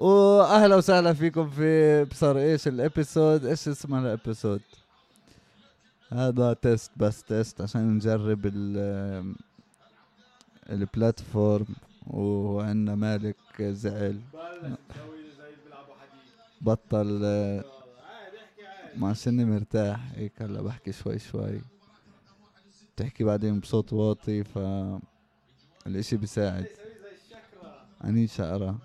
واهلا 0.00 0.76
وسهلا 0.76 1.12
فيكم 1.12 1.50
في 1.50 2.02
ابصر 2.02 2.38
إيش 2.38 2.68
ال 2.68 2.76
episode؟ 2.76 3.44
إيش 3.44 3.68
اسم 3.68 3.94
ال 3.94 4.01
episode؟ 4.01 4.60
هذا 6.12 6.52
test 6.52 6.90
بس 6.96 7.22
test 7.22 7.60
عشان 7.60 7.94
نجرب 7.94 8.40
ال 8.46 9.34
ال 10.70 10.80
platform. 10.80 11.66
وعندنا 12.06 12.94
مالك 12.94 13.36
زعل. 13.60 14.20
بطل. 16.60 17.20
ما 18.96 19.08
عشاني 19.08 19.44
مرتاح. 19.44 20.00
هيك 20.14 20.42
هلأ 20.42 20.62
بحكي 20.62 20.92
شوي 20.92 21.18
شوي. 21.18 21.60
بتحكي 22.94 23.24
بعدين 23.24 23.60
بصوت 23.60 23.92
واطي 23.92 24.44
ف 24.44 24.58
الإشي 25.86 26.16
بيساعد. 26.16 26.66
أني 28.04 28.26
شقرة 28.26 28.78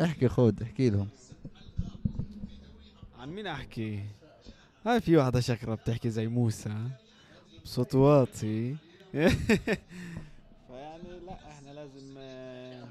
احكي 0.00 0.28
خود 0.28 0.62
احكي 0.62 0.90
لهم. 0.90 1.08
عن 3.18 3.28
مين 3.28 3.46
أحكي؟ 3.46 4.04
هاي 4.86 5.00
في 5.00 5.16
واحدة 5.16 5.40
شكرة 5.40 5.74
بتحكي 5.74 6.10
زي 6.10 6.26
موسى 6.26 6.88
بصوت 7.64 7.94
واطي. 7.94 8.74
فيعني 10.66 11.20
لا 11.26 11.50
إحنا 11.50 11.70
لازم 11.70 12.14
آه، 12.18 12.88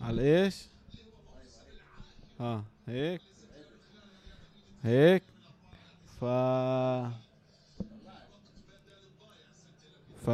على 0.00 0.44
إيش؟ 0.44 0.66
ها 2.40 2.64
هيك. 2.88 3.20
هيك. 4.82 5.22
ف 6.20 6.24
ف 10.26 10.30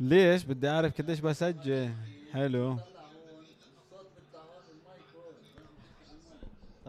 ليش؟ 0.00 0.44
بدي 0.44 0.68
أعرف 0.68 0.98
قديش 0.98 1.20
بسجل. 1.20 1.94
حلو. 2.32 2.78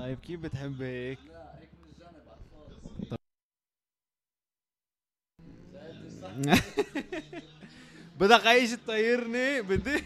طيب 0.06 0.20
كيف 0.20 0.40
بتحب 0.40 0.82
هيك؟ 0.82 1.20
بدك 8.20 8.48
عيش 8.48 8.72
تطيرني؟ 8.72 9.62
بدي. 9.62 10.04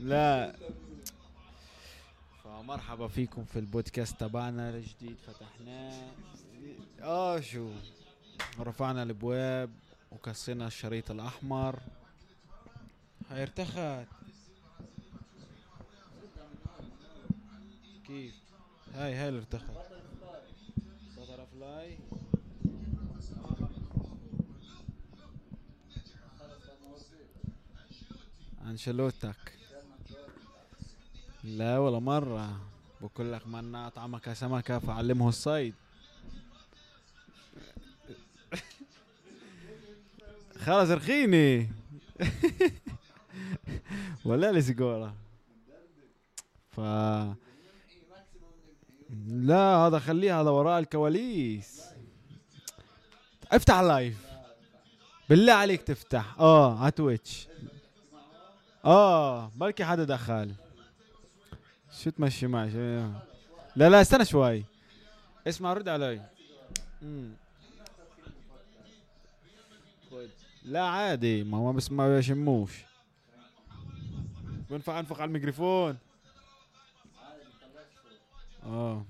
لا. 0.00 0.56
فمرحبا 2.44 3.08
فيكم 3.08 3.44
في 3.44 3.58
البودكاست 3.58 4.20
تبعنا 4.20 4.70
الجديد 4.70 5.16
فتحناه. 5.26 6.12
آه 7.02 7.40
شو؟ 7.40 7.70
رفعنا 8.60 9.02
الأبواب 9.02 9.70
وكسينا 10.12 10.66
الشريط 10.66 11.10
الأحمر. 11.10 11.78
هاي 13.30 13.42
ارتخت 13.42 14.06
كيف؟ 18.06 18.34
هاي 18.94 19.14
هاي 19.14 19.28
اللي 19.28 19.38
ارتخت 19.38 19.64
بتر 21.16 21.46
فلاي 21.46 21.98
انشلوتك 28.66 29.36
لا 31.44 31.78
ولا 31.78 31.98
مرة. 31.98 32.60
بقول 33.00 33.32
لك 33.32 33.46
من 33.46 33.74
أطعمك 33.74 34.32
سمكة 34.32 34.78
فعلمه 34.78 35.28
الصيد. 35.28 35.74
خلاص 40.64 40.88
ارخيني 40.90 41.68
ولا 44.30 44.52
لي 44.52 44.62
سيجارة 44.62 45.14
ف 46.70 46.80
لا 49.26 49.76
هذا 49.76 49.98
خليه 49.98 50.40
هذا 50.40 50.50
وراء 50.50 50.78
الكواليس. 50.78 51.82
افتح 53.52 53.74
اللايف. 53.74 54.26
بالله 55.28 55.52
عليك 55.52 55.82
تفتح. 55.82 56.40
آه 56.40 56.78
على 56.78 56.90
تويتش. 56.90 57.48
آه 58.84 59.48
بلكي 59.48 59.84
حدا 59.84 60.04
دخل. 60.04 60.54
شو 62.02 62.10
تمشي 62.10 62.46
معي؟ 62.46 62.70
شو 62.70 62.78
لا 63.76 63.88
لا 63.88 64.00
استنى 64.00 64.24
شوي. 64.24 64.64
اسمع 65.46 65.72
رد 65.72 65.88
علي. 65.88 66.22
لا 70.64 70.82
عادي. 70.82 71.44
ما 71.44 71.58
هو 71.58 71.72
بس 71.72 71.92
ما 71.92 72.16
بيشموش. 72.16 72.89
بنفع 74.70 75.00
انفخ 75.00 75.20
على 75.20 75.28
الميكروفون. 75.28 75.98
آه. 78.66 79.04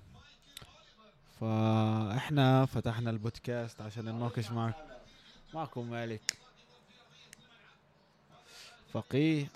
فإحنا 1.41 2.67
فتحنا 2.67 3.11
البودكاست 3.11 3.81
عشان 3.81 4.05
نناقش 4.05 4.51
معك 4.51 4.75
معكم 5.55 5.91
مالك. 5.91 6.37
فقيه 8.93 9.47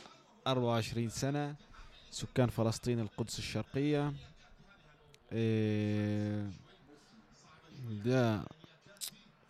24 0.47 1.09
سنة 1.09 1.55
سكان 2.11 2.49
فلسطين 2.49 3.01
القدس 3.01 3.39
الشرقية. 3.39 4.13
إيه 5.33 6.51
ده 8.05 8.45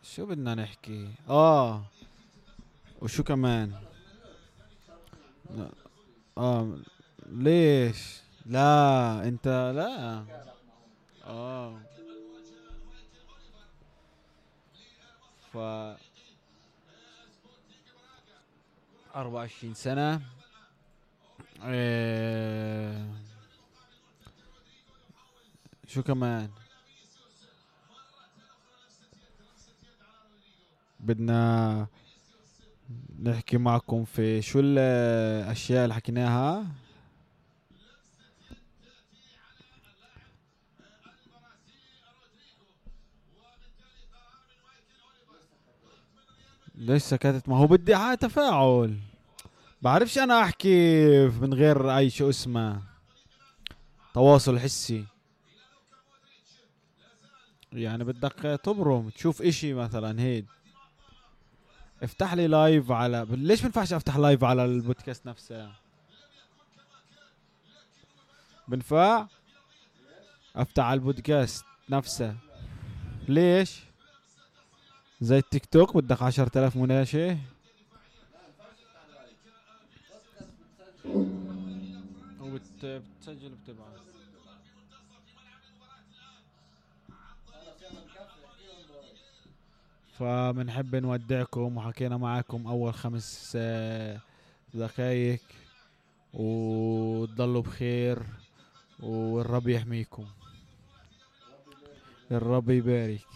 شو 0.02 0.26
بدنا 0.26 0.54
نحكي؟ 0.54 1.08
آه. 1.28 1.84
وشو 3.02 3.22
كمان؟ 3.22 3.72
لا. 5.56 5.68
آه 6.38 6.78
ليش؟ 7.26 8.20
لا 8.46 9.28
انت 9.28 9.48
لا. 9.76 10.24
آه. 11.24 11.80
ف 15.52 15.56
24 19.16 19.74
سنة. 19.74 20.20
إيه 21.64 23.06
شو 25.86 26.02
كمان؟ 26.02 26.50
بدنا 31.00 31.86
نحكي 33.22 33.58
معكم 33.58 34.04
في 34.04 34.42
شو 34.42 34.60
الأشياء 34.60 35.84
اللي 35.84 35.94
حكيناها؟ 35.94 36.66
ليش 46.74 47.02
سكتت؟ 47.02 47.48
ما 47.48 47.56
هو 47.56 47.66
بدي 47.66 47.94
هاي 47.94 48.16
تفاعل. 48.16 48.98
بعرفش 49.82 50.18
أنا 50.18 50.42
أحكي 50.42 51.08
من 51.28 51.54
غير 51.54 51.96
أي 51.96 52.10
شو 52.10 52.28
اسمه. 52.28 52.82
تواصل 54.14 54.58
حسي. 54.58 55.04
يعني 57.72 58.04
بدك 58.04 58.60
تبرم 58.64 59.08
تشوف 59.08 59.42
إشي 59.42 59.74
مثلا 59.74 60.20
هيك. 60.20 60.44
افتح 62.04 62.34
لي 62.34 62.46
live 62.46 62.90
على 62.90 63.26
ليش 63.30 63.60
ما 63.60 63.66
ينفعش 63.66 63.92
افتح 63.92 64.16
live 64.16 64.44
على 64.44 64.64
البودكاست 64.64 65.26
نفسه؟ 65.26 65.72
بنفع؟ 68.68 69.26
افتح 70.56 70.84
على 70.84 70.94
البودكاست 70.98 71.64
نفسه. 71.90 72.36
ليش؟ 73.28 73.80
زي 75.20 75.38
التيك 75.38 75.66
توك 75.66 75.96
بدك 75.96 76.22
عشرة 76.22 76.58
آلاف 76.58 76.76
مناشئ. 76.76 77.36
وبتسجل 82.40 83.52
وبتبعت 83.52 84.13
فبنحب 90.18 90.96
نودعكم 90.96 91.76
وحكينا 91.76 92.16
معاكم 92.16 92.66
أول 92.66 92.94
خمس 92.94 93.58
دقايق 94.74 95.40
وتضلوا 96.34 97.62
بخير 97.62 98.22
والرب 99.00 99.68
يحميكم. 99.68 100.26
الرب 102.30 102.70
يبارك. 102.70 103.26